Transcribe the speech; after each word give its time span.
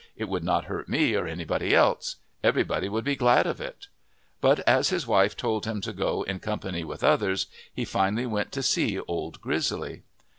It 0.17 0.27
would 0.29 0.43
not 0.43 0.65
hurt 0.65 0.89
me 0.89 1.13
or 1.13 1.27
anybody 1.27 1.75
else. 1.75 2.15
Everybody 2.43 2.89
would 2.89 3.03
be 3.05 3.15
glad 3.15 3.45
of 3.45 3.61
it." 3.61 3.85
But 4.41 4.61
as 4.61 4.89
his 4.89 5.05
wife 5.05 5.37
told 5.37 5.65
him 5.67 5.79
to 5.81 5.93
go 5.93 6.23
in 6.23 6.39
company 6.39 6.83
with 6.83 7.03
others, 7.03 7.45
he 7.71 7.85
finally 7.85 8.25
went 8.25 8.51
to 8.53 8.63
see 8.63 8.99
Old 8.99 9.41
Grizzly. 9.41 10.01